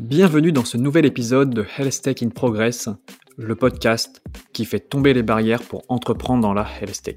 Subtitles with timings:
[0.00, 2.88] Bienvenue dans ce nouvel épisode de Health Tech in Progress,
[3.36, 7.16] le podcast qui fait tomber les barrières pour entreprendre dans la Health Tech.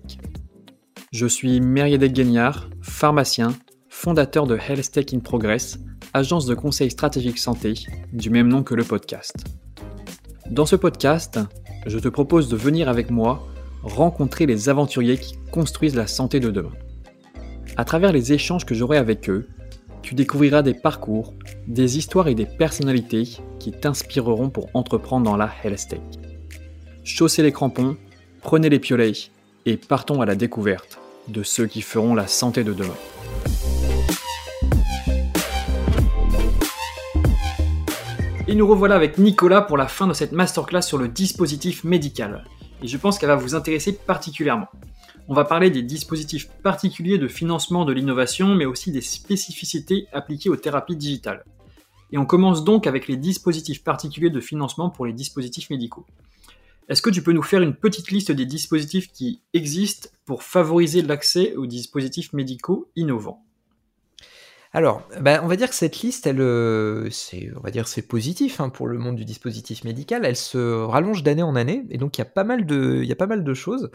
[1.11, 3.53] Je suis Meriadec Guignard, pharmacien,
[3.89, 5.77] fondateur de Health Tech in Progress,
[6.13, 7.73] agence de conseil stratégique santé
[8.13, 9.35] du même nom que le podcast.
[10.49, 11.39] Dans ce podcast,
[11.85, 13.47] je te propose de venir avec moi
[13.83, 16.71] rencontrer les aventuriers qui construisent la santé de demain.
[17.79, 19.47] À travers les échanges que j'aurai avec eux,
[20.01, 21.35] tu découvriras des parcours,
[21.67, 25.99] des histoires et des personnalités qui t'inspireront pour entreprendre dans la health tech.
[27.03, 27.95] Chaussez les crampons,
[28.41, 29.29] prenez les piolets
[29.67, 32.97] et partons à la découverte de ceux qui feront la santé de demain.
[38.47, 42.43] Et nous revoilà avec Nicolas pour la fin de cette masterclass sur le dispositif médical.
[42.81, 44.67] Et je pense qu'elle va vous intéresser particulièrement.
[45.29, 50.49] On va parler des dispositifs particuliers de financement de l'innovation, mais aussi des spécificités appliquées
[50.49, 51.43] aux thérapies digitales.
[52.13, 56.05] Et on commence donc avec les dispositifs particuliers de financement pour les dispositifs médicaux.
[56.87, 61.01] Est-ce que tu peux nous faire une petite liste des dispositifs qui existent pour favoriser
[61.01, 63.43] l'accès aux dispositifs médicaux innovants?
[64.77, 68.99] Alors, bah, on va dire que cette liste, elle, euh, c'est, positif hein, pour le
[68.99, 70.23] monde du dispositif médical.
[70.23, 73.09] Elle se rallonge d'année en année, et donc il y a pas mal de, il
[73.09, 73.89] y a pas mal de choses.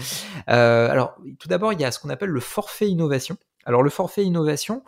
[0.49, 3.37] Euh, alors, tout d'abord, il y a ce qu'on appelle le forfait innovation.
[3.65, 4.83] Alors, le forfait innovation,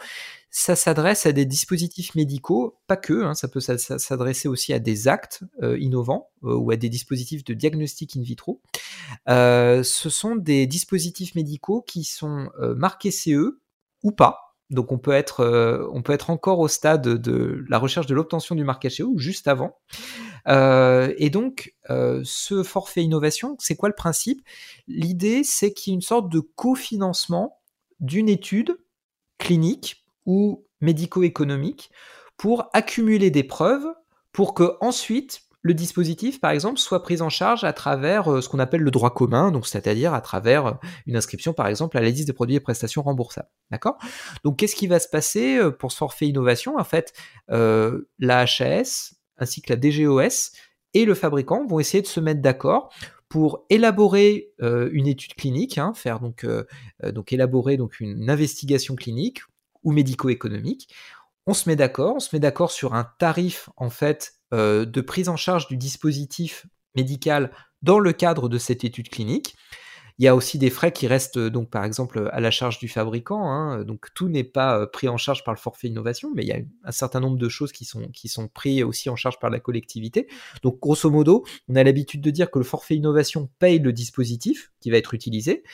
[0.50, 5.06] ça s'adresse à des dispositifs médicaux, pas que, hein, ça peut s'adresser aussi à des
[5.06, 8.60] actes euh, innovants ou à des dispositifs de diagnostic in vitro.
[9.28, 13.60] ce sont des dispositifs médicaux qui sont marqués CE
[14.02, 17.78] ou pas, donc on peut être, euh, on peut être encore au stade de la
[17.78, 19.76] recherche de l'obtention du marquage ou juste avant.
[20.48, 24.42] Euh, et donc euh, ce forfait innovation, c'est quoi le principe?
[24.88, 27.60] L'idée, c'est qu'il y ait une sorte de cofinancement
[28.00, 28.76] d'une étude
[29.38, 31.90] clinique ou médico-économique
[32.36, 33.86] pour accumuler des preuves
[34.32, 38.50] pour que ensuite le dispositif, par exemple, soit pris en charge à travers euh, ce
[38.50, 40.72] qu'on appelle le droit commun, donc c'est-à-dire à travers euh,
[41.06, 43.48] une inscription, par exemple, à la liste des produits et prestations remboursables.
[43.70, 43.96] D'accord?
[44.44, 46.76] Donc, qu'est-ce qui va se passer euh, pour ce forfait innovation?
[46.76, 47.14] En fait,
[47.48, 50.52] la HAS ainsi que la DGOS
[50.92, 52.92] et le fabricant vont essayer de se mettre d'accord
[53.28, 56.46] pour élaborer une étude clinique, hein, faire donc,
[57.02, 59.40] donc élaborer donc une investigation clinique
[59.82, 60.94] ou médico-économique.
[61.46, 65.00] On se met d'accord, on se met d'accord sur un tarif en fait euh, de
[65.00, 67.50] prise en charge du dispositif médical
[67.82, 69.54] dans le cadre de cette étude clinique.
[70.18, 72.86] Il y a aussi des frais qui restent donc par exemple à la charge du
[72.86, 73.50] fabricant.
[73.50, 73.82] Hein.
[73.82, 76.52] donc tout n'est pas euh, pris en charge par le forfait innovation, mais il y
[76.52, 79.50] a un certain nombre de choses qui sont qui sont pris aussi en charge par
[79.50, 80.28] la collectivité.
[80.62, 84.70] Donc grosso modo, on a l'habitude de dire que le forfait innovation paye le dispositif
[84.80, 85.64] qui va être utilisé.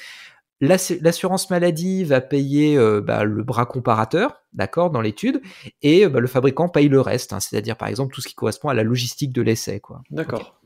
[0.61, 5.41] L'assurance maladie va payer euh, bah, le bras comparateur, d'accord, dans l'étude,
[5.81, 8.69] et bah, le fabricant paye le reste, hein, c'est-à-dire par exemple tout ce qui correspond
[8.69, 10.03] à la logistique de l'essai, quoi.
[10.11, 10.61] D'accord.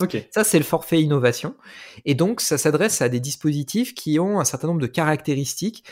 [0.00, 0.28] ok.
[0.30, 1.56] Ça, c'est le forfait innovation.
[2.04, 5.84] Et donc, ça s'adresse à des dispositifs qui ont un certain nombre de caractéristiques.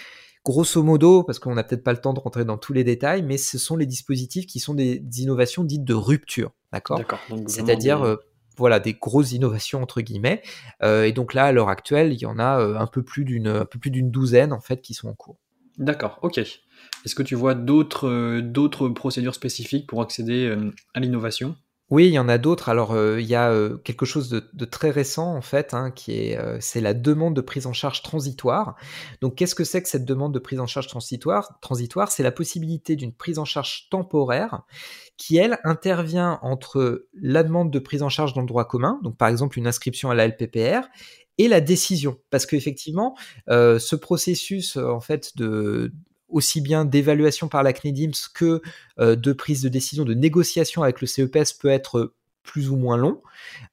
[0.44, 3.22] Grosso modo, parce qu'on n'a peut-être pas le temps de rentrer dans tous les détails,
[3.22, 7.02] mais ce sont les dispositifs qui sont des, innovations dites de rupture, d'accord?
[7.48, 8.16] C'est-à-dire, euh,
[8.58, 10.42] voilà des grosses innovations entre guillemets.
[10.82, 13.24] Euh, et donc là, à l'heure actuelle, il y en a euh, un peu plus
[13.24, 15.38] d'une douzaine en fait qui sont en cours.
[15.78, 16.38] D'accord, ok.
[16.38, 20.54] Est-ce que tu vois d'autres euh, d'autres procédures spécifiques pour accéder
[20.94, 21.56] à l'innovation?
[21.90, 22.68] Oui, il y en a d'autres.
[22.68, 26.12] Alors, euh, il y a euh, quelque chose de, très récent, en fait, hein, qui
[26.12, 28.76] est, euh, c'est la demande de prise en charge transitoire.
[29.22, 32.30] Donc, qu'est-ce que c'est que cette demande de prise en charge transitoire Transitoire, c'est la
[32.30, 34.62] possibilité d'une prise en charge temporaire
[35.16, 39.16] qui, elle, intervient entre la demande de prise en charge dans le droit commun, donc
[39.16, 40.88] par exemple une inscription à la LPPR,
[41.38, 42.18] et la décision.
[42.30, 43.16] Parce qu'effectivement,
[43.48, 45.92] ce processus, en fait, de,
[46.28, 48.60] aussi bien d'évaluation par la CNIDIMS que
[48.98, 52.12] euh, de prise de décision, de négociation avec le CEPS peut être
[52.42, 53.22] plus ou moins long.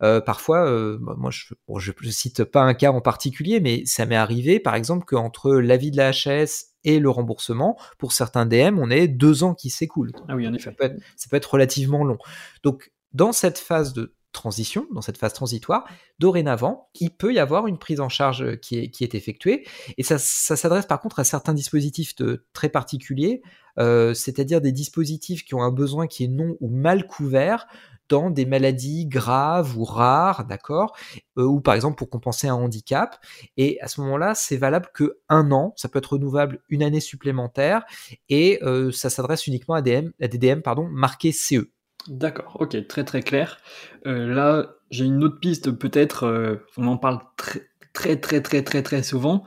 [0.03, 4.05] Euh, parfois, euh, bah, moi je ne cite pas un cas en particulier, mais ça
[4.05, 8.77] m'est arrivé par exemple qu'entre l'avis de la HAS et le remboursement, pour certains DM,
[8.77, 10.11] on est deux ans qui s'écoulent.
[10.27, 10.75] Ah oui, en effet.
[11.15, 12.17] ça peut être relativement long.
[12.63, 15.85] Donc, dans cette phase de transition, dans cette phase transitoire,
[16.19, 19.65] dorénavant, il peut y avoir une prise en charge euh, qui est, effectuée.
[19.97, 22.13] Et ça, s'adresse par contre à certains dispositifs
[22.53, 23.41] très particuliers,
[23.79, 27.67] euh, c'est-à-dire des dispositifs qui ont un besoin qui est non ou mal couvert
[28.07, 30.95] dans des maladies graves ou rares, d'accord,
[31.37, 33.17] euh, ou par exemple pour compenser un handicap.
[33.57, 36.99] Et à ce moment-là, c'est valable que un an, ça peut être renouvelable une année
[36.99, 37.83] supplémentaire,
[38.29, 38.59] et
[38.91, 40.61] ça s'adresse uniquement à des, DM
[40.91, 41.74] marqués CE.
[42.07, 43.57] D'accord, ok, très très clair.
[44.05, 47.61] Euh, là, j'ai une autre piste, peut-être, euh, on en parle très
[47.93, 49.43] très très très très très souvent.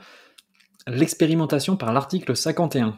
[0.87, 2.97] l'expérimentation par l'article 51.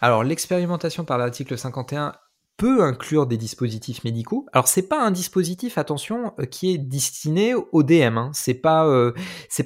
[0.00, 2.14] Alors l'expérimentation par l'article 51
[2.56, 4.46] peut inclure des dispositifs médicaux.
[4.52, 8.16] Alors c'est pas un dispositif, attention, euh, qui est destiné au DM.
[8.16, 8.30] Hein.
[8.32, 8.86] C'est pas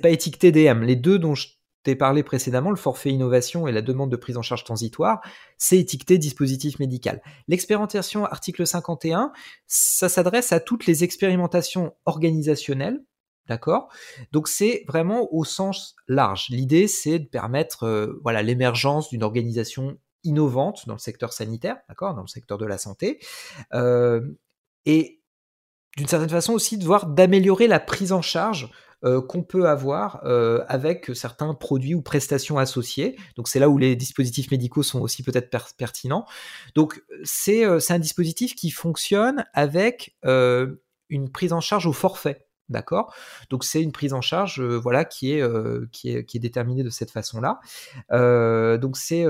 [0.03, 0.83] pas étiqueté DM.
[0.83, 1.47] Les deux dont je
[1.83, 5.21] t'ai parlé précédemment, le forfait innovation et la demande de prise en charge transitoire,
[5.59, 7.23] c'est étiqueté dispositif médical.
[7.49, 9.33] L'expérimentation article 51,
[9.67, 13.01] ça s'adresse à toutes les expérimentations organisationnelles
[13.49, 13.89] D'accord?
[14.31, 16.47] Donc c'est vraiment au sens large.
[16.51, 22.15] L'idée, c'est de permettre euh, voilà l'émergence d'une organisation innovante dans le secteur sanitaire, d'accord,
[22.15, 23.19] dans le secteur de la santé,
[23.75, 24.21] euh,
[24.87, 25.21] et
[25.97, 28.71] d'une certaine façon aussi de voir d'améliorer la prise en charge
[29.05, 30.21] euh, qu'on peut avoir
[30.69, 33.17] avec certains produits ou prestations associées.
[33.37, 36.27] Donc c'est là où les dispositifs médicaux sont aussi peut-être pertinents.
[36.75, 42.47] Donc c'est un dispositif qui fonctionne avec une prise en charge au forfait.
[42.71, 43.13] D'accord?
[43.51, 46.41] Donc c'est une prise en charge euh, voilà, qui, est, euh, qui, est, qui est
[46.41, 47.59] déterminée de cette façon-là.
[48.13, 49.27] Euh, donc c'est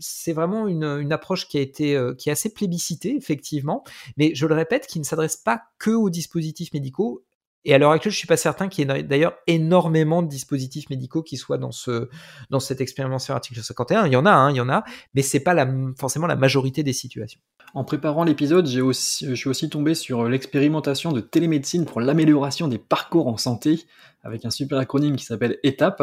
[0.00, 3.84] c'est vraiment une, une, approche qui, a été, qui est assez plébiscitée, effectivement,
[4.16, 7.24] mais je le répète, qui ne s'adresse pas que aux dispositifs médicaux
[7.64, 10.88] et à l'heure actuelle, je suis pas certain qu'il y ait d'ailleurs énormément de dispositifs
[10.90, 12.08] médicaux qui soient dans ce
[12.50, 14.06] dans cette expérimentation article 51.
[14.06, 14.84] Il y en a, hein, il y en a,
[15.14, 17.40] mais c'est pas la, forcément la majorité des situations.
[17.74, 18.92] En préparant l'épisode, je
[19.34, 23.84] suis aussi tombé sur l'expérimentation de télémédecine pour l'amélioration des parcours en santé,
[24.22, 26.02] avec un super acronyme qui s'appelle ETAP.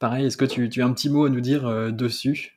[0.00, 2.53] Pareil, est-ce que tu, tu, as un petit mot à nous dire euh, dessus?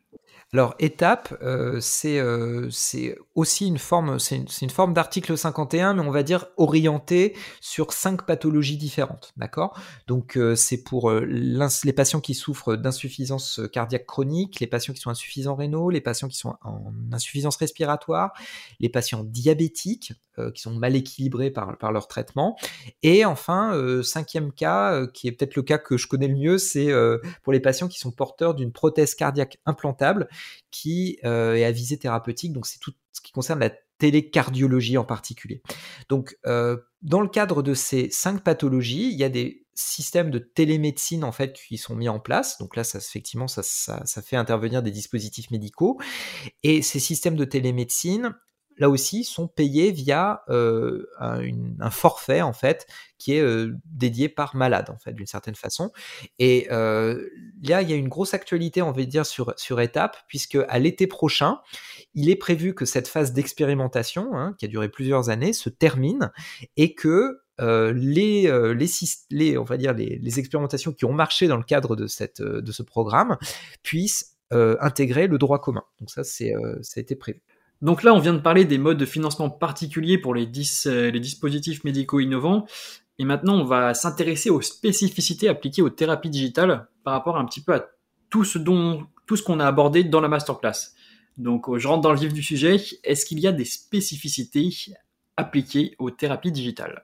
[0.53, 6.09] Alors, étape, euh, euh, c'est aussi une forme, c'est une, forme d'article 51, mais on
[6.09, 9.77] va dire orienté sur cinq pathologies différentes, d'accord?
[10.07, 15.09] Donc, euh, c'est pour les patients qui souffrent d'insuffisance cardiaque chronique, les patients qui sont
[15.09, 18.31] insuffisants rénaux, les patients qui sont en insuffisance respiratoire,
[18.79, 20.13] les patients diabétiques,
[20.53, 22.57] qui sont mal équilibrés par, leur traitement.
[23.03, 23.73] Et enfin,
[24.03, 26.91] cinquième cas, qui est peut-être le cas que je connais le mieux, c'est
[27.43, 30.27] pour les patients qui sont porteurs d'une prothèse cardiaque implantable
[30.71, 32.53] qui euh, est à visée thérapeutique.
[32.53, 35.61] Donc c'est tout ce qui concerne la télécardiologie en particulier.
[36.09, 40.39] Donc euh, dans le cadre de ces cinq pathologies, il y a des systèmes de
[40.39, 42.57] télémédecine en fait qui sont mis en place.
[42.57, 45.99] Donc là, ça, effectivement, ça, ça fait intervenir des dispositifs médicaux.
[46.63, 48.35] Et ces systèmes de télémédecine,
[48.77, 52.87] là aussi, sont payés via euh, un, forfait en fait
[53.17, 55.91] qui est euh, dédié par malade en fait d'une certaine façon.
[56.39, 57.29] Et euh,
[57.63, 60.79] là, il y a une grosse actualité, on va dire sur sur étape, puisque à
[60.79, 61.59] l'été prochain,
[62.13, 66.31] il est prévu que cette phase d'expérimentation, hein, qui a duré plusieurs années, se termine
[66.75, 68.51] et que les,
[69.31, 72.71] les, on va dire les, expérimentations qui ont marché dans le cadre de, cette, de
[72.71, 73.37] ce programme
[73.81, 75.83] puissent intégrer le droit commun.
[75.99, 76.53] Donc ça, c'est,
[76.83, 77.41] ça a été prévu.
[77.81, 80.49] Donc là, on vient de parler des modes de financement particuliers pour les,
[80.87, 82.65] euh, les dispositifs médicaux innovants.
[83.19, 87.61] Et maintenant, on va s'intéresser aux spécificités appliquées aux thérapies digitales par rapport un petit
[87.61, 87.85] peu à
[88.29, 90.93] tout ce dont, tout ce qu'on a abordé dans la masterclass.
[91.37, 92.77] Donc, euh, je rentre dans le vif du sujet.
[93.03, 94.69] Est-ce qu'il y a des spécificités
[95.35, 97.03] appliquées aux thérapies digitales?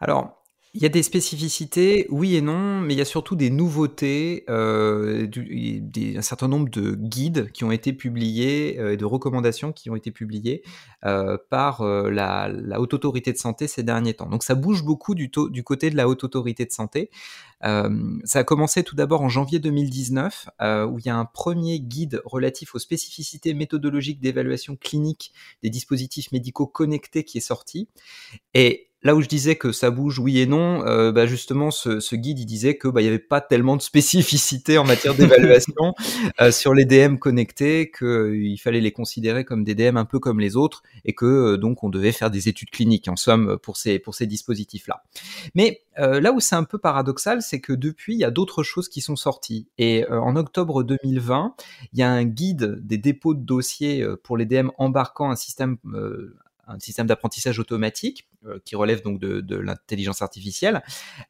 [0.00, 0.35] Alors,
[0.76, 4.44] il y a des spécificités, oui et non, mais il y a surtout des nouveautés,
[4.50, 5.26] euh,
[6.14, 10.10] un certain nombre de guides qui ont été publiés euh, de recommandations qui ont été
[10.10, 10.62] publiées
[11.06, 14.28] euh, par la, Haute Autorité de Santé ces derniers temps.
[14.28, 17.10] Donc ça bouge beaucoup du, du côté de la Haute Autorité de Santé.
[17.62, 20.48] ça a commencé tout d'abord en janvier 2019,
[20.90, 26.32] où il y a un premier guide relatif aux spécificités méthodologiques d'évaluation clinique des dispositifs
[26.32, 27.88] médicaux connectés qui est sorti.
[28.52, 32.16] Et Là où je disais que ça bouge, oui et non, euh, bah justement, ce,
[32.16, 35.94] guide, il disait que bah, il n'y avait pas tellement de spécificité en matière d'évaluation
[36.40, 40.18] euh, sur les DM connectés, qu'il euh, fallait les considérer comme des DM un peu
[40.18, 43.76] comme les autres, et que donc on devait faire des études cliniques, en somme, pour
[43.76, 45.04] ces, pour ces dispositifs-là.
[45.54, 48.88] Mais là où c'est un peu paradoxal, c'est que depuis, il y a d'autres choses
[48.88, 49.68] qui sont sorties.
[49.78, 51.54] Et en octobre 2020,
[51.92, 55.78] il y a un guide des dépôts de dossiers pour les DM embarquant un système
[56.66, 60.82] un système d'apprentissage automatique euh, qui relève donc de, l'intelligence artificielle.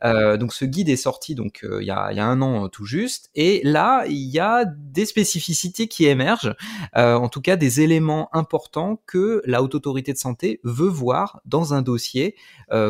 [0.04, 3.30] Euh, donc ce guide est sorti donc euh, il, y a, un an tout juste,
[3.34, 6.54] et là il y a des spécificités qui émergent,
[6.94, 11.74] en tout cas des éléments importants que la haute autorité de santé veut voir dans
[11.74, 12.34] un dossier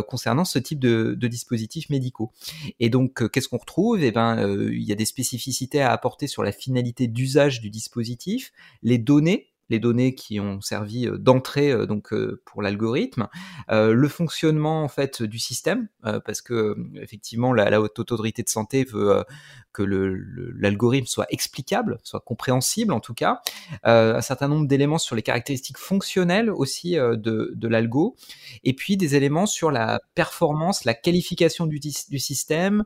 [0.08, 2.32] concernant ce type de, de dispositifs médicaux.
[2.80, 4.02] Et donc qu'est-ce qu'on retrouve?
[4.02, 8.52] Eh ben il y a des spécificités à apporter sur la finalité d'usage du dispositif,
[8.82, 13.28] les données les données qui ont servi d'entrée donc pour l'algorithme,
[13.68, 19.24] le fonctionnement en fait du système parce que effectivement la, haute autorité de santé veut
[19.72, 23.42] que l'algorithme soit explicable, soit compréhensible en tout cas,
[23.84, 28.16] un certain nombre d'éléments sur les caractéristiques fonctionnelles aussi de, l'algo,
[28.64, 31.80] et puis des éléments sur la performance, la qualification du,
[32.18, 32.84] système,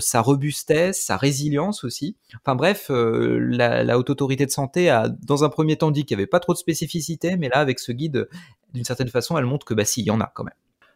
[0.00, 2.16] sa robustesse, sa résilience aussi.
[2.36, 6.18] Enfin bref, la, la haute autorité de santé a dans un premier temps dit qu'il
[6.18, 8.28] n'y avait pas trop de spécificité, mais là, avec ce guide,
[8.74, 10.54] d'une certaine façon, elle montre que bah si, il y en a quand même.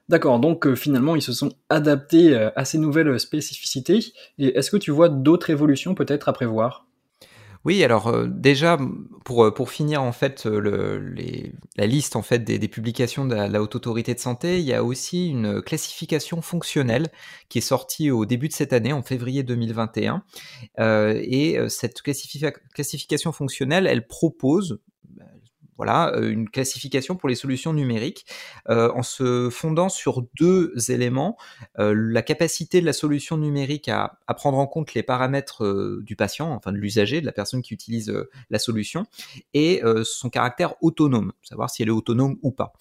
[0.08, 3.98] D'accord, donc euh, finalement ils se sont adaptés euh, à ces nouvelles spécificités.
[4.38, 6.86] Et est-ce que tu vois d'autres évolutions peut-être à prévoir?
[7.64, 8.78] Oui, alors euh, déjà
[9.24, 13.34] pour, pour finir en fait le, les, la liste en fait des, des, publications de
[13.34, 17.08] la, Haute Autorité de Santé, il y a aussi une classification fonctionnelle
[17.48, 20.22] qui est sortie au début de cette année, en février 2021.
[20.78, 24.78] Euh, et cette classification fonctionnelle, elle propose
[25.76, 28.26] voilà, une classification pour les solutions numériques
[28.68, 31.36] en se fondant sur deux éléments
[31.78, 36.72] la capacité de la solution numérique à, prendre en compte les paramètres du patient, enfin
[36.72, 38.12] de l'usager, de la personne qui utilise
[38.50, 39.06] la solution,
[39.54, 42.72] et son caractère autonome, savoir si elle est autonome ou pas.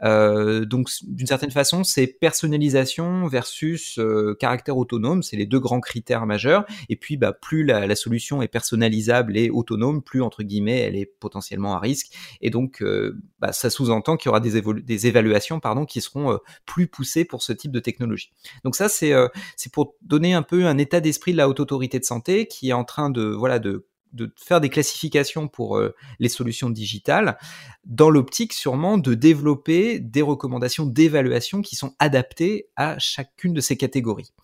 [0.00, 3.98] donc d'une certaine façon, c'est personnalisation versus
[4.38, 6.64] caractère autonome, c'est les deux grands critères majeurs.
[6.88, 11.06] Et puis, bah, plus la solution est personnalisable et autonome, plus entre guillemets elle est
[11.06, 15.86] potentiellement à risque et donc euh, bah, ça sous-entend qu'il y aura des, évaluations pardon,
[15.86, 18.32] qui seront euh, plus poussées pour ce type de technologie.
[18.64, 21.60] Donc ça, c'est euh, c'est pour donner un peu un état d'esprit de la haute
[21.60, 25.80] autorité de santé qui est en train de, voilà, de de faire des classifications pour
[26.18, 27.38] les solutions digitales,
[27.86, 33.78] dans l'optique sûrement de développer des recommandations d'évaluation qui sont adaptées à chacune de ces
[33.78, 34.34] catégories.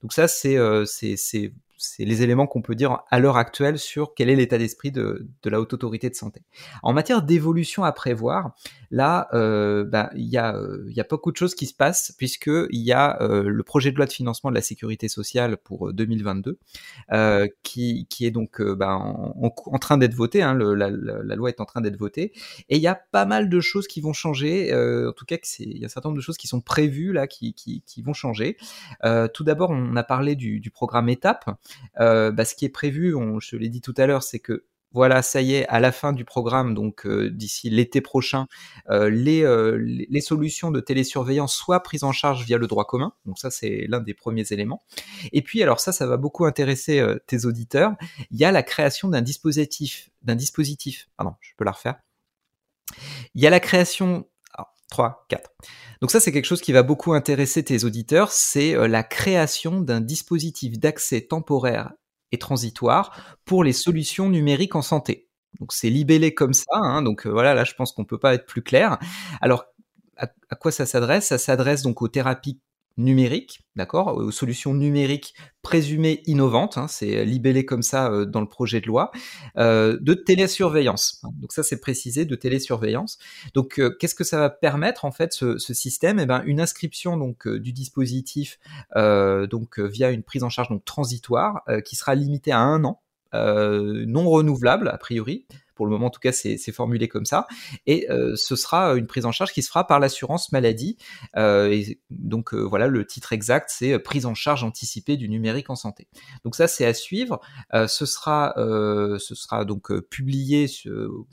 [0.00, 4.28] Donc ça, c'est c'est c'est les éléments qu'on peut dire à l'heure actuelle sur quel
[4.28, 6.42] est l'état d'esprit de, la haute autorité de santé.
[6.82, 8.54] En matière d'évolution à prévoir,
[8.90, 12.66] là, euh, bah, il y, a, euh, y beaucoup de choses qui se passent puisqu'il
[12.72, 16.58] y a euh, le projet de loi de financement de la sécurité sociale pour 2022
[17.62, 21.96] qui, est donc bah, en, train d'être voté, hein, la, loi est en train d'être
[21.96, 22.32] votée,
[22.68, 25.78] et il y a pas mal de choses qui vont changer, en tout cas il
[25.78, 27.54] y a un certain nombre de choses qui sont prévues là, qui,
[28.04, 28.56] vont changer.
[29.32, 31.48] tout d'abord, on a parlé du, du programme étape,
[31.96, 35.20] bah, ce qui est prévu, on, je l'ai dit tout à l'heure, c'est que voilà,
[35.20, 38.46] ça y est, à la fin du programme, donc euh, d'ici l'été prochain,
[38.88, 43.12] euh, les, euh, les, solutions de télésurveillance soient prises en charge via le droit commun.
[43.26, 44.82] Donc ça, c'est l'un des premiers éléments.
[45.32, 47.96] Et puis, alors ça, ça va beaucoup intéresser euh, tes auditeurs.
[48.30, 51.08] Il y a la création d'un dispositif, d'un dispositif.
[51.16, 51.96] Pardon, je peux la refaire.
[53.34, 54.26] Il y a la création
[54.90, 55.50] 3, 4.
[56.00, 59.80] Donc ça, c'est quelque chose qui va beaucoup intéresser tes auditeurs, c'est euh, la création
[59.80, 61.92] d'un dispositif d'accès temporaire
[62.32, 65.28] et transitoire pour les solutions numériques en santé.
[65.60, 68.34] Donc c'est libellé comme ça, hein, donc euh, voilà, là je pense qu'on peut pas
[68.34, 68.98] être plus clair.
[69.40, 69.64] Alors
[70.16, 71.28] à quoi ça s'adresse?
[71.28, 72.60] Ça s'adresse donc aux thérapies
[72.98, 78.48] numérique, d'accord, aux solutions numériques présumées innovantes, hein, c'est libellé comme ça euh, dans le
[78.48, 79.10] projet de loi,
[79.56, 81.22] euh, de télésurveillance.
[81.40, 83.18] Donc ça, c'est précisé de télésurveillance.
[83.54, 86.18] Donc euh, qu'est-ce que ça va permettre en fait ce, système?
[86.18, 88.58] Eh ben une inscription euh, du dispositif
[88.96, 93.00] euh, donc via une prise en charge donc transitoire qui sera limitée à un an,
[93.32, 95.46] non renouvelable a priori
[95.78, 97.46] pour le moment, en tout cas, c'est formulé comme ça.
[97.86, 100.96] Et euh, ce sera une prise en charge qui se fera par l'assurance maladie.
[101.36, 105.70] Euh, et donc euh, voilà, le titre exact, c'est prise en charge anticipée du numérique
[105.70, 106.08] en santé.
[106.44, 107.40] Donc ça, c'est à suivre.
[107.72, 110.66] ce sera, ce sera donc publié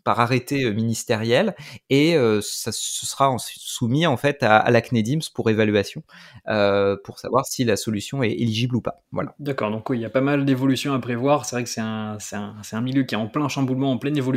[0.04, 1.56] par arrêté ministériel
[1.90, 6.04] et ça ce sera soumis en fait à, à la CNEDIMS pour évaluation,
[6.46, 9.02] pour savoir si la solution est éligible ou pas.
[9.12, 9.34] Voilà.
[9.40, 9.72] D'accord.
[9.72, 11.46] Donc oui, il y a pas mal d'évolutions à prévoir.
[11.46, 14.18] C'est vrai que c'est un, un, un milieu qui est en plein chamboulement, en pleine
[14.18, 14.35] évolution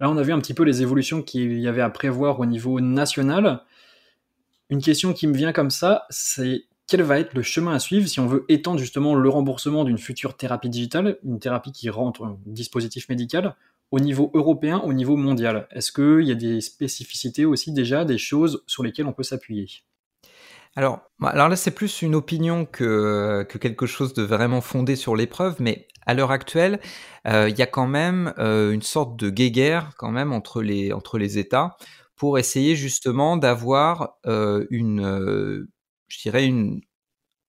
[0.00, 2.46] Là, on a vu un petit peu les évolutions qu'il y avait à prévoir au
[2.46, 3.62] niveau national.
[4.68, 8.06] Une question qui me vient comme ça, c'est quel va être le chemin à suivre
[8.06, 12.24] si on veut étendre justement le remboursement d'une future thérapie digitale, une thérapie qui rentre
[12.24, 13.56] un dispositif médical,
[13.90, 15.66] au niveau européen, au niveau mondial?
[15.70, 19.66] Est-ce qu'il y a des spécificités aussi déjà, des choses sur lesquelles on peut s'appuyer?
[20.76, 25.16] Alors, alors là, c'est plus une opinion que, que quelque chose de vraiment fondé sur
[25.16, 26.80] l'épreuve, mais à l'heure actuelle,
[27.26, 30.92] euh, il y a quand même euh, une sorte de guéguerre quand même entre les,
[30.92, 31.76] entre les États
[32.14, 35.66] pour essayer justement d'avoir euh, une,
[36.08, 36.80] je dirais une,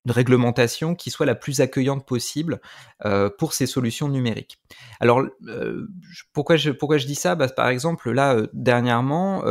[0.07, 2.61] une réglementation qui soit la plus accueillante possible
[3.03, 4.57] euh, pour ces solutions numériques.
[5.01, 5.87] Alors euh,
[6.31, 7.35] pourquoi je pourquoi je dis ça?
[7.35, 9.43] Bah, Par exemple là euh, dernièrement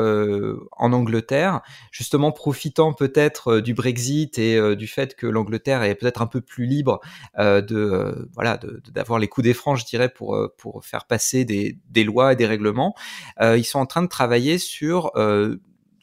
[0.72, 1.60] en Angleterre,
[1.90, 6.66] justement profitant peut-être du Brexit et du fait que l'Angleterre est peut-être un peu plus
[6.66, 7.00] libre
[7.38, 8.58] de voilà
[8.92, 12.46] d'avoir les coups des je dirais, pour pour faire passer des, des lois et des
[12.46, 12.94] règlements,
[13.40, 15.12] ils sont en train de travailler sur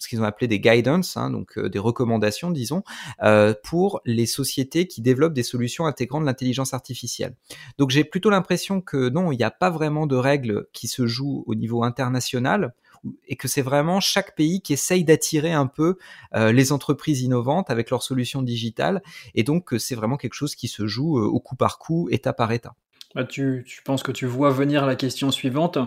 [0.04, 2.84] ce qu'ils ont appelé des guidance, hein, donc euh, des recommandations, disons,
[3.24, 7.36] euh, pour les sociétés qui développent des solutions intégrant de l'intelligence artificielle.
[7.78, 11.08] Donc j'ai plutôt l'impression que non, il n'y a pas vraiment de règles qui se
[11.08, 12.74] jouent au niveau international
[13.28, 15.98] et que c'est vraiment chaque pays qui essaye d'attirer un peu
[16.36, 19.02] euh, les entreprises innovantes avec leurs solutions digitales
[19.36, 22.52] et donc c'est vraiment quelque chose qui se joue au coup par coup, état par
[22.52, 22.76] état.
[23.16, 25.78] Bah, tu, tu penses que tu vois venir la question suivante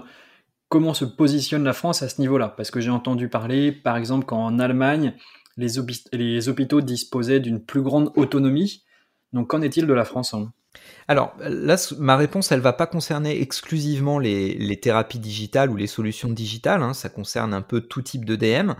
[0.69, 4.27] comment se positionne la France à ce niveau-là Parce que j'ai entendu parler, par exemple,
[4.27, 5.15] qu'en Allemagne,
[5.57, 8.85] les, hôpitaux disposaient d'une plus grande autonomie.
[9.33, 10.35] Donc qu'en est-il de la France
[11.09, 16.29] alors là, ma réponse, elle va pas concerner exclusivement les, thérapies digitales ou les solutions
[16.29, 16.83] digitales.
[16.83, 18.73] Hein, ça concerne un peu tout type de DM.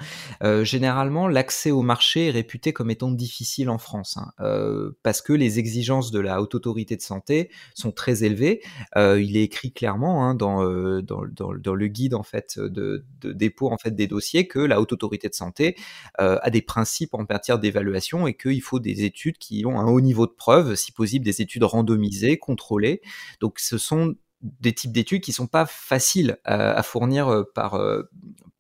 [0.43, 5.23] Euh, généralement, l'accès au marché est réputé comme étant difficile en France, hein, euh, parce
[5.23, 8.61] que les exigences de la haute autorité de santé sont très élevées.
[8.97, 13.79] Euh, il est écrit clairement hein, dans, le guide en fait de, de, dépôt en
[13.79, 15.77] fait des dossiers que la haute autorité de santé
[16.19, 20.01] a des principes en matière d'évaluation et qu'il faut des études qui ont un haut
[20.01, 23.01] niveau de preuve, si possible des études randomisées contrôlés.
[23.41, 28.03] Donc ce sont des types d'études qui sont pas faciles à, fournir euh, par, euh,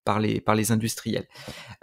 [0.04, 1.28] par, les, par les industriels.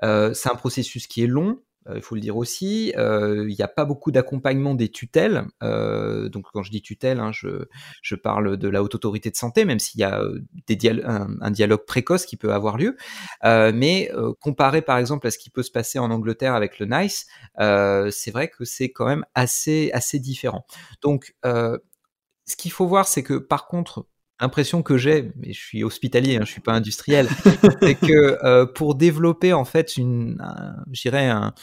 [0.04, 1.62] Euh, c'est un processus qui est long,
[1.94, 2.94] il faut le dire aussi.
[2.96, 5.46] Il n'y a pas beaucoup d'accompagnement des tutelles.
[5.62, 9.80] donc quand je dis tutelle, hein, je, parle de la haute autorité de santé, même
[9.80, 12.96] s'il y a un, dialogue précoce qui peut avoir lieu.
[13.44, 17.26] mais comparé par exemple à ce qui peut se passer en Angleterre avec le NICE,
[17.58, 20.66] c'est vrai que c'est quand même assez, assez différent.
[21.02, 21.36] Donc
[22.46, 24.06] ce qu'il faut voir, c'est que par contre,
[24.42, 27.28] L'impression que j'ai, mais je suis hospitalier, hein, je suis pas industriel,
[27.82, 30.44] c'est que euh, pour développer en fait une,
[30.92, 31.54] je dirais un,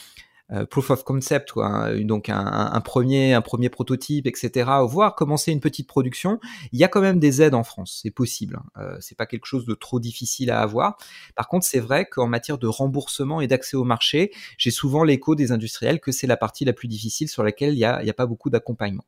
[0.53, 5.15] euh, proof of concept, quoi, hein, donc un, un, premier, un premier prototype, etc., voire
[5.15, 6.41] commencer une petite production,
[6.73, 8.59] il y a quand même des aides en France, c'est possible.
[8.75, 10.97] Hein, euh, c'est pas quelque chose de trop difficile à avoir.
[11.37, 15.37] Par contre, c'est vrai qu'en matière de remboursement et d'accès au marché, j'ai souvent l'écho
[15.37, 18.11] des industriels que c'est la partie la plus difficile sur laquelle il y a, y
[18.11, 19.05] a pas beaucoup d'accompagnement.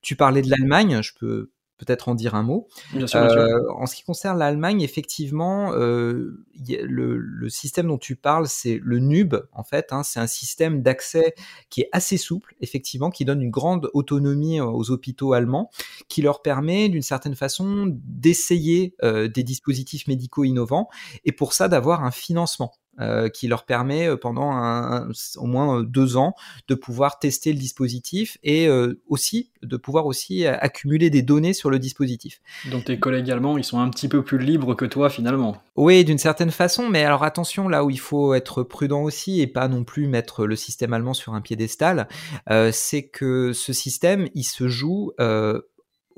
[0.00, 2.68] Tu parlais de l'Allemagne, je peux peut-être en dire un mot.
[2.94, 8.80] Euh, en ce qui concerne l'Allemagne, effectivement, euh, le, le, système dont tu parles, c'est
[8.82, 9.92] le NUB, en fait.
[9.92, 11.34] Hein, c'est un système d'accès
[11.70, 15.70] qui est assez souple, effectivement, qui donne une grande autonomie euh, aux hôpitaux allemands,
[16.08, 20.88] qui leur permet, d'une certaine façon, d'essayer euh, des dispositifs médicaux innovants,
[21.24, 22.72] et pour ça, d'avoir un financement.
[23.00, 26.34] Euh, qui leur permet euh, pendant un, au moins euh, deux ans
[26.66, 28.68] de pouvoir tester le dispositif et
[29.08, 32.40] aussi de pouvoir aussi accumuler des données sur le dispositif.
[32.70, 35.56] Donc tes collègues allemands, ils sont un petit peu plus libres que toi finalement.
[35.76, 39.46] Oui, d'une certaine façon, mais alors attention, là où il faut être prudent aussi et
[39.46, 42.08] pas non plus mettre le système allemand sur un piédestal,
[42.50, 45.12] euh, c'est que ce système, il se joue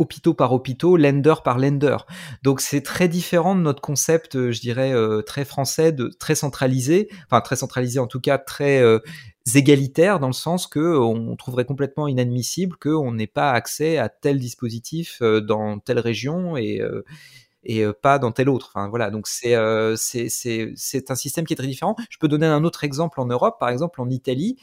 [0.01, 1.99] hôpitaux par hôpitaux, lender par lender.
[2.43, 6.35] Donc c'est très différent de notre concept, euh, je dirais, euh, très français, de très
[6.35, 8.99] centralisé, enfin très centralisé en tout cas, très euh,
[9.55, 14.39] égalitaire dans le sens que on trouverait complètement inadmissible qu'on n'ait pas accès à tel
[14.39, 16.81] dispositif dans telle région et
[17.65, 18.71] et pas dans tel autre.
[18.75, 19.55] Enfin voilà, donc c'est
[19.97, 20.29] c'est
[20.77, 21.97] c'est un système qui est très différent.
[22.11, 24.57] Je peux donner un autre exemple en Europe, par exemple en Italie,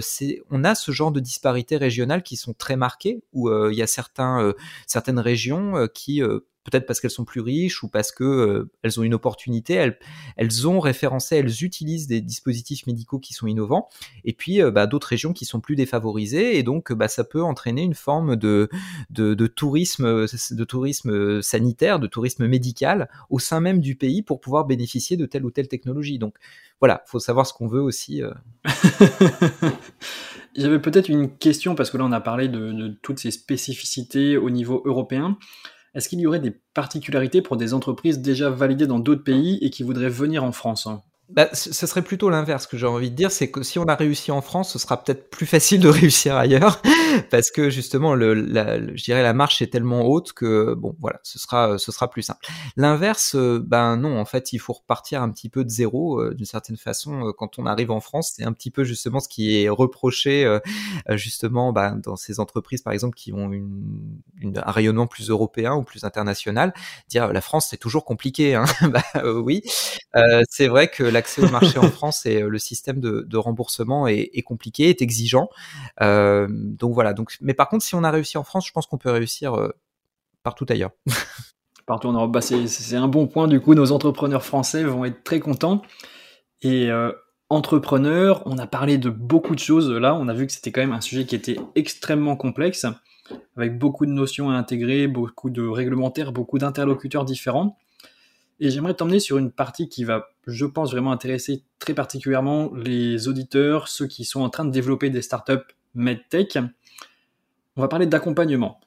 [0.00, 3.82] c'est on a ce genre de disparités régionales qui sont très marquées où il y
[3.82, 4.52] a certains
[4.86, 6.22] certaines régions qui
[6.64, 9.92] peut-être parce qu'elles sont plus riches ou parce que euh, elles ont une opportunité,
[10.36, 13.88] elles, ont référencé, elles utilisent des dispositifs médicaux qui sont innovants,
[14.24, 17.42] et puis euh, bah, d'autres régions qui sont plus défavorisées, et donc bah, ça peut
[17.42, 18.68] entraîner une forme de,
[19.10, 24.64] de, tourisme, de tourisme sanitaire, de tourisme médical au sein même du pays pour pouvoir
[24.66, 26.18] bénéficier de telle ou telle technologie.
[26.18, 26.36] Donc
[26.80, 28.22] voilà, faut savoir ce qu'on veut aussi.
[28.22, 28.32] Euh.
[30.56, 34.50] J'avais peut-être une question parce que là on a parlé de toutes ces spécificités au
[34.50, 35.38] niveau européen.
[35.98, 39.70] Est-ce qu'il y aurait des particularités pour des entreprises déjà validées dans d'autres pays et
[39.70, 41.02] qui voudraient venir en France hein?
[41.30, 43.94] Bah, ce serait plutôt l'inverse que j'ai envie de dire, c'est que si on a
[43.94, 46.80] réussi en France, ce sera peut-être plus facile de réussir ailleurs,
[47.30, 51.38] parce que justement, la, je dirais la marche est tellement haute que bon, voilà, ce
[51.38, 52.46] sera, ce sera plus simple.
[52.76, 56.34] L'inverse, euh, ben non, en fait, il faut repartir un petit peu de zéro, euh,
[56.34, 57.28] d'une certaine façon.
[57.28, 60.58] Euh, quand on arrive en France, c'est un petit peu justement ce qui est reproché,
[61.10, 66.04] justement, ben, dans ces entreprises, par exemple, qui ont un rayonnement plus européen ou plus
[66.04, 66.72] international,
[67.08, 68.54] dire la France, c'est toujours compliqué.
[68.54, 69.62] Hein bah, oui,
[70.48, 74.88] c'est vrai que l'accès au marché en France et le système de, remboursement est, compliqué,
[74.88, 75.48] est exigeant.
[76.00, 77.12] donc voilà.
[77.12, 79.54] Donc, mais par contre, si on a réussi en France, je pense qu'on peut réussir
[80.42, 80.90] partout ailleurs.
[81.86, 83.48] partout en Europe, bah c'est un bon point.
[83.48, 85.82] Du coup, nos entrepreneurs français vont être très contents.
[86.62, 86.90] Et
[87.50, 90.80] entrepreneur, on a parlé de beaucoup de choses là, on a vu que c'était quand
[90.80, 92.86] même un sujet qui était extrêmement complexe,
[93.56, 97.78] avec beaucoup de notions à intégrer, beaucoup de réglementaires, beaucoup d'interlocuteurs différents.
[98.60, 103.28] Et j'aimerais t'emmener sur une partie qui va, je pense, vraiment intéresser très particulièrement les
[103.28, 105.52] auditeurs, ceux qui sont en train de développer des startups
[105.94, 106.58] MedTech.
[107.76, 108.80] On va parler d'accompagnement.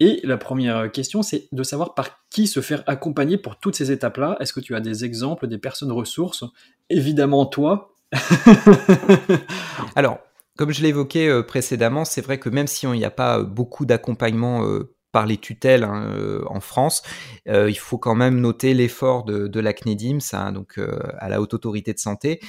[0.00, 3.90] Et la première question, c'est de savoir par qui se faire accompagner pour toutes ces
[3.90, 4.36] étapes-là.
[4.38, 6.44] Est-ce que tu as des exemples, des personnes ressources?
[6.88, 7.96] Évidemment, toi,
[9.96, 10.18] Alors,
[10.56, 13.44] comme je l'évoquais euh, précédemment, c'est vrai que même si il n'y a pas euh,
[13.44, 17.02] beaucoup d'accompagnement euh, par les tutelles hein, en France,
[17.46, 20.78] il faut quand même noter l'effort de, la CNEDIMS, hein, donc
[21.18, 22.40] à la Haute Autorité de Santé,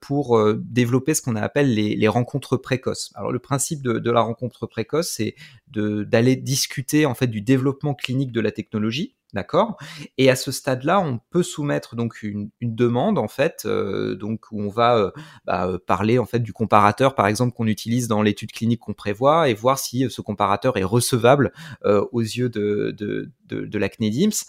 [0.00, 3.12] pour développer ce qu'on appelle les, rencontres précoces.
[3.14, 5.34] Alors le principe de, de la rencontre précoce, c'est
[5.68, 9.76] d'aller discuter en fait du développement clinique de la technologie D'accord
[10.18, 14.60] Et à ce stade-là, on peut soumettre donc une, demande en fait, euh, donc où
[14.60, 15.10] on va euh,
[15.44, 18.94] bah, euh, parler en fait du comparateur, par exemple qu'on utilise dans l'étude clinique qu'on
[18.94, 21.52] prévoit, et voir si ce comparateur est recevable
[21.84, 24.44] aux yeux de, de, de, la CNEDIMS.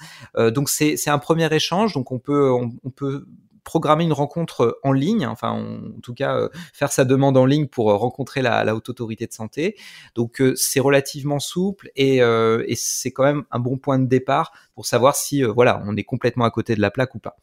[0.52, 3.28] donc c'est un premier échange, donc on peut on peut
[3.64, 7.46] programmer une rencontre euh, en ligne, enfin en tout cas euh, faire sa demande en
[7.46, 9.76] ligne pour euh, rencontrer la, haute autorité de santé.
[10.16, 14.86] Donc c'est relativement souple et, et c'est quand même un bon point de départ pour
[14.86, 17.38] savoir si voilà on est complètement à côté de la plaque ou pas.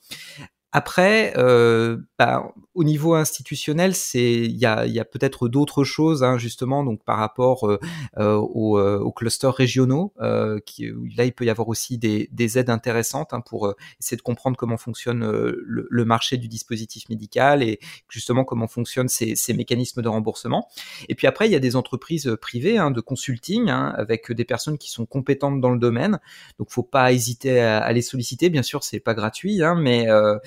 [0.70, 6.22] Après, euh, bah, au niveau institutionnel, c'est il y a, y a peut-être d'autres choses
[6.22, 7.80] hein, justement donc par rapport euh,
[8.18, 10.12] euh aux, euh, aux, clusters régionaux.
[10.20, 14.18] Euh, qui, là, il peut y avoir aussi des, des aides intéressantes hein, pour essayer
[14.18, 19.36] de comprendre comment fonctionne le, le, marché du dispositif médical et justement comment fonctionnent ces,
[19.36, 20.68] ces, mécanismes de remboursement.
[21.08, 24.44] Et puis après, il y a des entreprises privées hein, de consulting hein, avec des
[24.44, 26.20] personnes qui sont compétentes dans le domaine.
[26.58, 28.50] Donc, faut pas hésiter à, à les solliciter.
[28.50, 30.38] Bien sûr, c'est pas gratuit, hein, mais euh,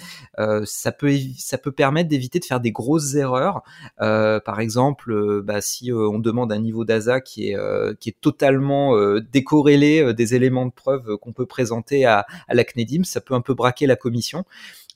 [0.65, 3.63] ça peut ça peut permettre d'éviter de faire des grosses erreurs.
[4.01, 7.57] Euh, par exemple, euh, bah, si on demande un niveau d'ASA qui est
[7.99, 13.03] qui est totalement décorrélé des éléments de preuve qu'on peut présenter à, à la CNEDIM,
[13.03, 14.45] ça peut un peu braquer la commission.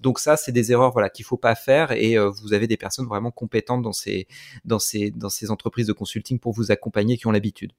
[0.02, 3.08] Donc ça, c'est des erreurs voilà qu'il faut pas faire et vous avez des personnes
[3.08, 4.28] vraiment compétentes dans ces
[4.66, 7.72] dans ces dans ces entreprises de consulting pour vous accompagner qui ont l'habitude.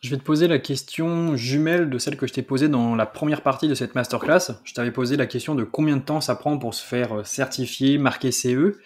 [0.00, 3.04] Je vais te poser la question jumelle de celle que je t'ai posée dans la
[3.04, 4.60] première partie de cette masterclass.
[4.62, 7.24] Je t'avais posé la question de combien de temps ça prend pour se faire euh,
[7.24, 8.78] certifier, marquer CE.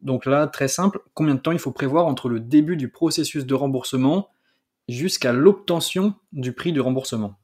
[0.00, 3.44] Donc là, très simple, combien de temps il faut prévoir entre le début du processus
[3.44, 4.30] de remboursement
[4.88, 7.39] jusqu'à l'obtention du prix de remboursement?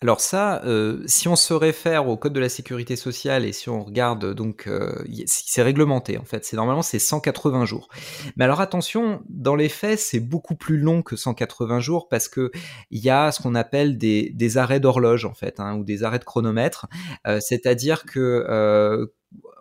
[0.00, 3.68] Alors ça, euh, si on se réfère au code de la sécurité sociale et si
[3.68, 6.44] on regarde donc, euh, c'est réglementé en fait.
[6.44, 7.88] C'est normalement c'est 180 jours.
[8.36, 12.50] Mais alors attention, dans les faits, c'est beaucoup plus long que 180 jours parce que
[12.90, 16.02] il y a ce qu'on appelle des, des arrêts d'horloge en fait, hein, ou des
[16.04, 16.86] arrêts de chronomètre.
[17.26, 19.08] Euh, c'est-à-dire que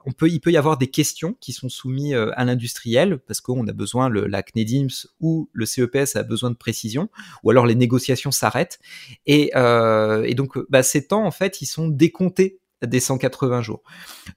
[0.05, 3.41] on peut, il peut y avoir des questions qui sont soumises euh, à l'industriel parce
[3.41, 7.09] qu'on a besoin, le, la CNEDIMS ou le CEPS a besoin de précision,
[7.43, 8.79] ou alors les négociations s'arrêtent.
[9.25, 13.83] Et, euh, donc, bah, ces temps, en fait, ils sont décomptés des 180 jours.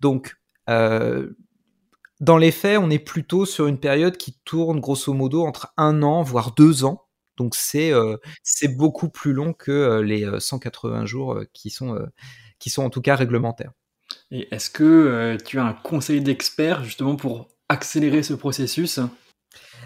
[0.01, 0.37] Donc,
[0.69, 1.31] euh,
[2.21, 6.03] dans les faits, on est plutôt sur une période qui tourne grosso modo entre un
[6.03, 7.03] an, voire deux ans.
[7.37, 7.93] Donc c'est
[8.69, 11.99] beaucoup plus long que les 180 jours qui sont
[12.59, 13.73] qui sont en tout cas réglementaires.
[14.31, 19.01] Et est-ce que euh, tu as un conseil d'expert justement pour accélérer ce processus?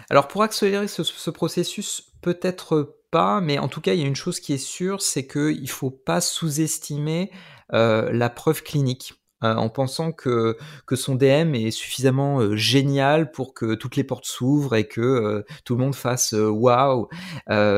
[0.09, 4.15] Alors pour accélérer ce, processus, peut-être pas, mais en tout cas, il y a une
[4.15, 7.31] chose qui est sûre, c'est qu'il ne faut pas sous-estimer
[7.73, 9.13] euh, la preuve clinique.
[9.43, 14.03] Euh, en pensant que, que son DM est suffisamment euh, génial pour que toutes les
[14.03, 17.07] portes s'ouvrent et que euh, tout le monde fasse waouh.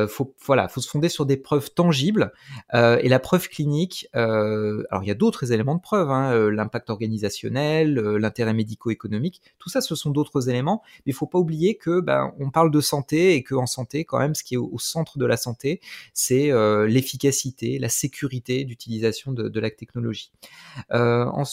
[0.10, 2.34] faut voilà, faut se fonder sur des preuves tangibles
[2.74, 4.08] et la preuve clinique.
[4.14, 9.82] alors il y a d'autres éléments de preuve, hein, l'impact organisationnel, l'intérêt médico-économique, tout ça,
[9.82, 10.82] ce sont d'autres éléments.
[11.06, 14.06] Mais il faut pas oublier que ben on parle de santé et que en santé,
[14.06, 15.80] quand même, ce qui est au, centre de la santé,
[16.14, 16.52] c'est
[16.88, 20.32] l'efficacité, la sécurité d'utilisation de, de la technologie.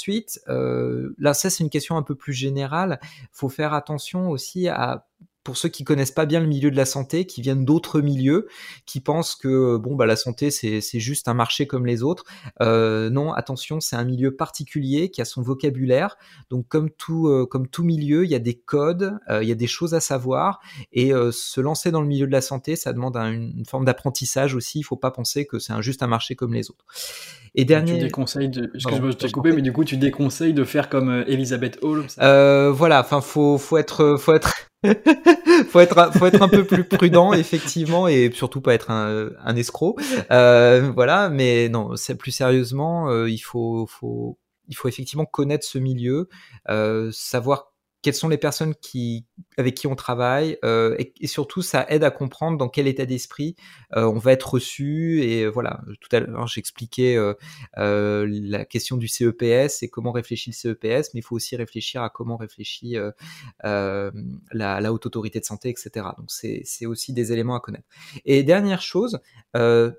[0.00, 3.00] Ensuite, euh, là, ça c'est une question un peu plus générale.
[3.32, 5.06] Faut faire attention aussi à
[5.42, 8.46] pour ceux qui connaissent pas bien le milieu de la santé, qui viennent d'autres milieux,
[8.84, 12.24] qui pensent que bon bah la santé c'est juste un marché comme les autres.
[12.60, 16.16] Euh, non, attention, c'est un milieu particulier qui a son vocabulaire.
[16.50, 19.52] Donc comme tout euh, comme tout milieu, il y a des codes, euh, il y
[19.52, 20.60] a des choses à savoir
[20.92, 24.80] et se lancer dans le milieu de la santé, ça demande une forme d'apprentissage aussi.
[24.80, 26.84] Il faut pas penser que c'est un, juste un marché comme les autres.
[27.54, 27.94] Et dernier.
[27.94, 28.70] Tu déconseilles de.
[28.74, 32.06] Excuse-moi, je t'ai coupé, mais du coup, tu déconseilles de faire comme Elizabeth Hall.
[32.18, 34.69] voilà, enfin, faut, faut être, faut être,
[35.68, 39.56] faut être, faut être un peu plus prudent, effectivement, et surtout pas être un, un
[39.56, 39.96] escroc.
[40.30, 44.38] Euh, voilà, mais non, c'est plus sérieusement, euh, il faut, faut,
[44.68, 46.28] il faut effectivement connaître ce milieu,
[46.70, 47.69] euh, savoir
[48.02, 49.26] quelles sont les personnes qui,
[49.58, 53.56] avec qui on travaille, euh, et, surtout ça aide à comprendre dans quel état d'esprit
[53.94, 55.22] euh, on va être reçu.
[55.22, 57.18] Et euh, voilà, tout à l'heure j'expliquais
[57.76, 62.10] la question du CEPS et comment réfléchit le CEPS, mais il faut aussi réfléchir à
[62.10, 62.96] comment réfléchit
[63.62, 64.10] la,
[64.52, 66.06] la, haute autorité de santé, etc.
[66.16, 67.86] Donc c'est aussi des éléments à connaître.
[68.24, 69.20] Et dernière chose,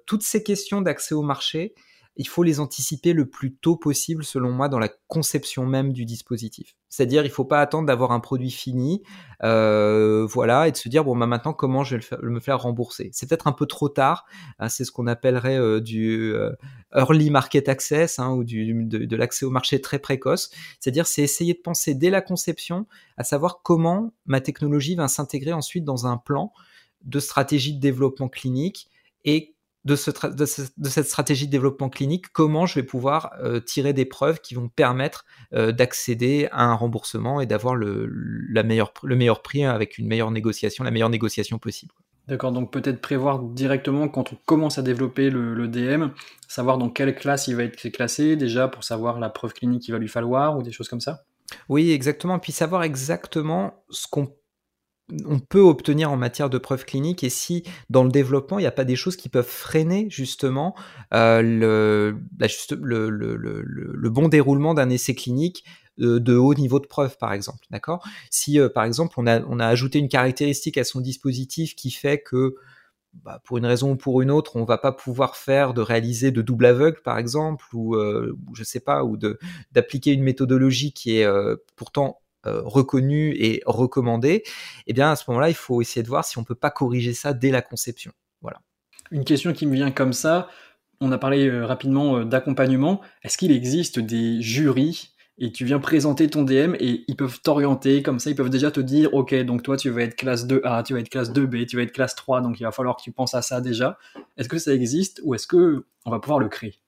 [0.06, 1.76] toutes ces questions d'accès au marché,
[2.18, 6.04] il faut les anticiper le plus tôt possible, selon moi, dans la conception même du
[6.06, 6.76] dispositif.
[6.90, 9.02] C'est-à-dire, il ne faut pas attendre d'avoir un produit fini,
[9.44, 13.10] euh, voilà, et de se dire bon, bah maintenant, comment je vais me faire rembourser?
[13.14, 14.26] C'est peut-être un peu trop tard.
[14.60, 16.52] Hein, c'est ce qu'on appellerait euh, du euh,
[16.94, 20.52] early market access hein, ou du, de, de l'accès au marché très précoce.
[20.80, 25.54] C'est-à-dire, c'est essayer de penser dès la conception à savoir comment ma technologie va s'intégrer
[25.54, 26.52] ensuite dans un plan
[27.06, 28.90] de stratégie de développement clinique
[29.24, 29.51] et
[29.86, 30.46] de, ce de,
[30.90, 34.70] cette stratégie de développement clinique, comment je vais pouvoir euh, tirer des preuves qui vont
[34.70, 38.08] permettre euh, d'accéder à un remboursement et d'avoir le,
[38.50, 41.94] la meilleure, le meilleur prix avec une meilleure négociation, la meilleure négociation possible.
[42.28, 46.10] D'accord, donc peut-être prévoir directement quand on commence à développer le, le, DM,
[46.48, 49.94] savoir dans quelle classe il va être classé déjà pour savoir la preuve clinique qu'il
[49.94, 51.24] va lui falloir ou des choses comme ça?
[51.68, 52.40] Oui, exactement.
[52.40, 54.34] Puis savoir exactement ce qu'on
[55.26, 58.68] on peut obtenir en matière de preuves cliniques et si dans le développement il n'y
[58.68, 60.76] a pas des choses qui peuvent freiner justement
[61.14, 65.64] euh, le, le, bon déroulement d'un essai clinique
[66.00, 67.66] euh, de haut niveau de preuve par exemple
[68.30, 72.56] si euh, par exemple on a, ajouté une caractéristique à son dispositif qui fait que
[73.26, 76.32] bah, pour une raison ou pour une autre, on va pas pouvoir faire de réaliser
[76.32, 77.94] de double aveugle, par exemple, ou,
[78.54, 79.18] je sais pas, ou
[79.74, 81.28] d'appliquer une méthodologie qui est
[81.76, 84.44] pourtant reconnu et recommandé,
[84.88, 87.14] eh bien à ce moment-là, il faut essayer de voir si on peut pas corriger
[87.14, 88.12] ça dès la conception.
[88.42, 88.62] Voilà.
[89.12, 90.48] Une question qui me vient comme ça,
[91.02, 93.02] on a parlé euh, rapidement euh, d'accompagnement.
[93.24, 98.04] Est-ce qu'il existe des jurys et tu viens présenter ton DM et ils peuvent t'orienter
[98.04, 100.84] comme ça, ils peuvent déjà te dire ok donc toi tu vas être classe 2A,
[100.84, 103.02] tu vas être classe 2B, tu vas être classe 3 donc il va falloir que
[103.02, 103.98] tu penses à ça déjà.
[104.38, 106.80] Est-ce que ça existe ou est-ce que on va pouvoir le créer?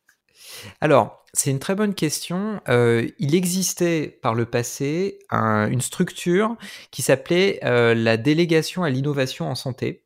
[0.82, 2.62] Alors, c'est une très bonne question.
[2.70, 6.56] Euh, il existait par le passé une structure
[6.92, 10.06] qui s'appelait euh, la délégation à l'innovation en santé,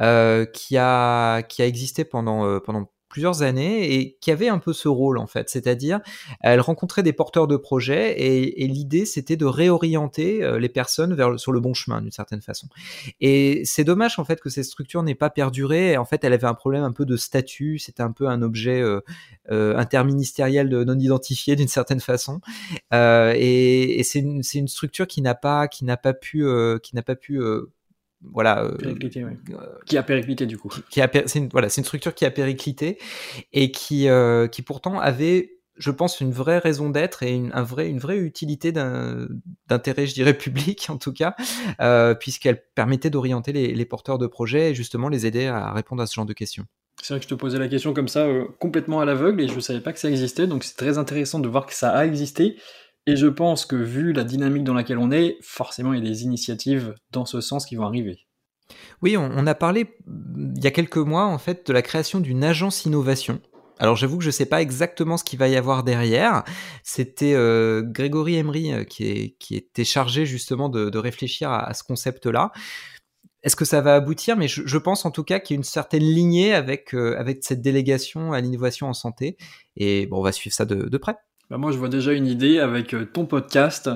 [0.00, 2.58] euh, qui, a, existé pendant
[3.16, 6.00] plusieurs années et qui avait un peu ce rôle en fait, c'est-à-dire
[6.42, 11.40] elle rencontrait des porteurs de projets et, l'idée c'était de réorienter euh, les personnes vers
[11.40, 12.68] sur le bon chemin d'une certaine façon.
[13.22, 15.96] Et c'est dommage en fait que cette structure n'ait pas perduré.
[15.96, 18.82] En fait, elle avait un problème un peu de statut, c'était un peu un objet
[18.82, 19.00] euh,
[19.50, 22.42] euh, interministériel non identifié d'une certaine façon.
[22.92, 26.44] et, c'est une, une, structure qui n'a pas qui n'a pas pu
[26.82, 27.40] qui n'a pas pu
[28.22, 28.76] voilà euh,
[29.84, 30.70] qui a périclité du coup.
[30.90, 32.98] qui, a c'est une, voilà c'est une structure qui a périclité
[33.52, 37.62] et qui euh, qui pourtant avait je pense une vraie raison d'être et une, un
[37.62, 41.36] vrai, une vraie utilité d'intérêt, je dirais, public en tout cas,
[41.82, 46.02] euh, puisqu'elle permettait d'orienter les, les, porteurs de projets et justement les aider à répondre
[46.02, 46.64] à ce genre de questions.
[47.02, 48.26] C'est vrai que je te posais la question comme ça,
[48.58, 51.40] complètement à l'aveugle, et je ne savais pas que ça existait, donc c'est très intéressant
[51.40, 52.56] de voir que ça a existé,
[53.06, 56.10] et je pense que vu la dynamique dans laquelle on est, forcément il y a
[56.10, 58.26] des initiatives dans ce sens qui vont arriver.
[59.00, 59.86] Oui, on, a parlé
[60.36, 63.40] il y a quelques mois en fait de la création d'une agence innovation.
[63.78, 66.42] Alors j'avoue que je ne sais pas exactement ce qu'il va y avoir derrière.
[66.82, 72.50] C'était euh, Grégory Emery euh, qui, était chargé justement de, réfléchir à, ce concept-là.
[73.42, 74.36] Est-ce que ça va aboutir?
[74.36, 77.60] Mais je, pense en tout cas qu'il y a une certaine lignée avec, euh, cette
[77.60, 79.36] délégation à l'innovation en santé.
[79.76, 81.14] Et on va suivre ça de près.
[81.48, 83.88] Bah moi, je vois déjà une idée avec euh, ton podcast,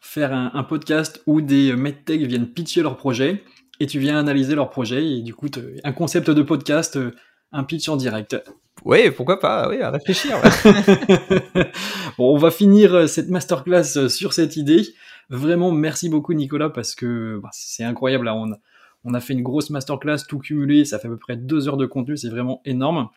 [0.00, 3.42] faire un, podcast où des medtech viennent pitcher leur projet
[3.80, 5.48] et tu viens analyser leur projet et du coup,
[5.82, 7.12] un concept de podcast, euh,
[7.52, 8.36] un pitch en direct.
[8.84, 10.36] Oui, pourquoi pas, oui, à réfléchir.
[12.18, 14.82] bon, on va finir euh, cette masterclass sur cette idée.
[15.30, 18.28] Vraiment, merci beaucoup Nicolas parce que bah, c'est incroyable.
[18.28, 18.56] on, a,
[19.04, 21.78] on a fait une grosse masterclass, tout cumulé, ça fait à peu près deux heures
[21.78, 23.08] de contenu, c'est vraiment énorme.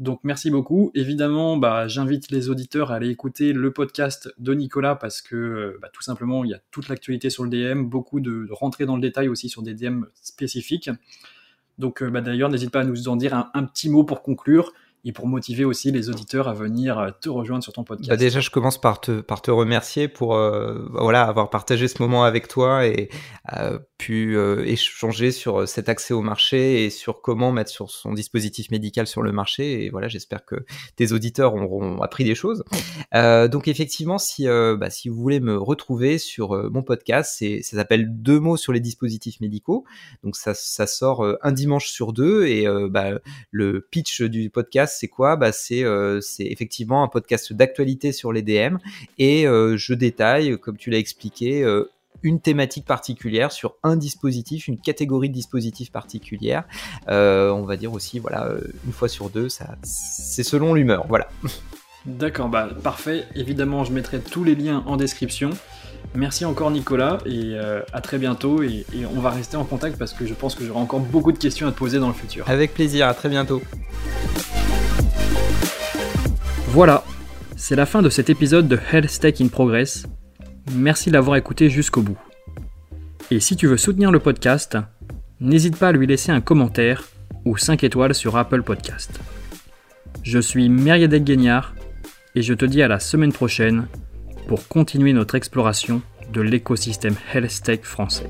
[0.00, 0.90] Donc merci beaucoup.
[0.94, 5.88] Évidemment, bah, j'invite les auditeurs à aller écouter le podcast de Nicolas parce que bah,
[5.92, 9.02] tout simplement, il y a toute l'actualité sur le DM, beaucoup de, rentrer dans le
[9.02, 10.90] détail aussi sur des DM spécifiques.
[11.78, 14.72] Donc bah, d'ailleurs, n'hésite pas à nous en dire un petit mot pour conclure
[15.04, 18.08] et pour motiver aussi les auditeurs à venir euh, te rejoindre sur ton podcast.
[18.08, 22.48] Bah déjà, je commence par te, remercier pour euh, voilà, avoir partagé ce moment avec
[22.48, 23.10] toi et
[23.56, 28.70] euh, pu échanger sur cet accès au marché et sur comment mettre sur son dispositif
[28.70, 29.84] médical sur le marché.
[29.84, 30.56] Et voilà, j'espère que
[30.96, 32.64] tes auditeurs auront appris des choses.
[33.12, 38.40] Donc effectivement, si, bah, si vous voulez me retrouver sur mon podcast, ça s'appelle Deux
[38.40, 39.84] mots sur les dispositifs médicaux.
[40.22, 43.18] Donc ça, sort un dimanche sur deux et bah,
[43.50, 45.36] le pitch du podcast c'est quoi?
[45.36, 48.78] Bah, euh, c'est, effectivement un podcast d'actualité sur les DM
[49.18, 51.90] et euh, je détaille, comme tu l'as expliqué, euh,
[52.22, 56.64] une thématique particulière sur un dispositif, une catégorie de dispositifs particulière.
[57.08, 58.48] on va dire aussi, voilà,
[58.86, 61.28] une fois sur deux, ça, c'est selon l'humeur, voilà.
[62.06, 63.24] D'accord, bah parfait.
[63.34, 65.50] Évidemment, je mettrai tous les liens en description.
[66.14, 67.56] Merci encore Nicolas et
[67.92, 70.64] à très bientôt et, et, on va rester en contact parce que je pense que
[70.64, 72.48] j'aurai encore beaucoup de questions à te poser dans le futur.
[72.48, 73.62] Avec plaisir, à très bientôt.
[76.74, 77.04] Voilà,
[77.54, 80.08] c'est la fin de cet épisode de Health Tech in Progress.
[80.74, 82.18] Merci d'avoir écouté jusqu'au bout.
[83.30, 84.76] Et si tu veux soutenir le podcast,
[85.38, 87.04] n'hésite pas à lui laisser un commentaire
[87.44, 89.20] ou 5 étoiles sur Apple Podcast.
[90.24, 91.76] Je suis Meriadec Guignard
[92.34, 93.86] et je te dis à la semaine prochaine
[94.48, 98.26] pour continuer notre exploration de l'écosystème Health Tech français.